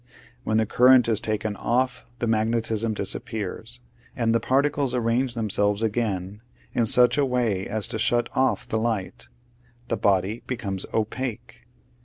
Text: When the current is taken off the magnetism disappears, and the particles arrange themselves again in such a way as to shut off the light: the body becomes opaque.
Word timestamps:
When 0.43 0.57
the 0.57 0.65
current 0.65 1.07
is 1.07 1.19
taken 1.19 1.55
off 1.55 2.07
the 2.17 2.25
magnetism 2.25 2.95
disappears, 2.95 3.81
and 4.15 4.33
the 4.33 4.39
particles 4.39 4.95
arrange 4.95 5.35
themselves 5.35 5.83
again 5.83 6.41
in 6.73 6.87
such 6.87 7.19
a 7.19 7.23
way 7.23 7.67
as 7.67 7.85
to 7.89 7.99
shut 7.99 8.27
off 8.33 8.67
the 8.67 8.79
light: 8.79 9.27
the 9.89 9.97
body 9.97 10.41
becomes 10.47 10.87
opaque. 10.91 11.67